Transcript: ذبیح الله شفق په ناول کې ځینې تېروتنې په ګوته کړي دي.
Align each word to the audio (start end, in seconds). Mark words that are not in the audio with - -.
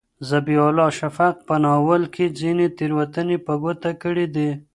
ذبیح 0.29 0.61
الله 0.67 0.89
شفق 0.99 1.35
په 1.47 1.55
ناول 1.63 2.03
کې 2.13 2.25
ځینې 2.39 2.67
تېروتنې 2.77 3.37
په 3.45 3.53
ګوته 3.61 3.91
کړي 4.03 4.25
دي. 4.35 4.49